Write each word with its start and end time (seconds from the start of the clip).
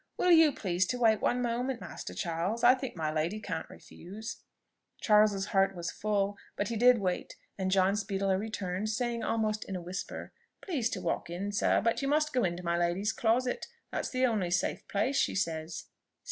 "Will 0.17 0.31
you 0.31 0.51
please 0.51 0.87
to 0.87 0.97
wait 0.97 1.21
one 1.21 1.43
moment, 1.43 1.79
Master 1.79 2.15
Charles? 2.15 2.63
I 2.63 2.73
think 2.73 2.95
my 2.95 3.11
lady 3.13 3.39
can't 3.39 3.69
refuse" 3.69 4.37
Charles's 5.03 5.45
heart 5.53 5.75
was 5.75 5.91
full; 5.91 6.37
but 6.55 6.69
he 6.69 6.75
did 6.75 6.97
wait, 6.97 7.35
and 7.55 7.69
John 7.69 7.95
speedily 7.95 8.35
returned, 8.35 8.89
saying 8.89 9.23
almost 9.23 9.63
in 9.63 9.75
a 9.75 9.79
whisper, 9.81 10.33
"Please 10.59 10.89
to 10.89 11.01
walk 11.01 11.29
in, 11.29 11.51
sir; 11.51 11.81
but 11.81 12.01
you 12.01 12.07
must 12.07 12.33
go 12.33 12.43
into 12.43 12.63
my 12.65 12.77
lady's 12.79 13.13
closet, 13.13 13.67
that's 13.91 14.09
the 14.09 14.25
only 14.25 14.49
safe 14.49 14.87
place, 14.87 15.17
she 15.17 15.35
says." 15.35 15.85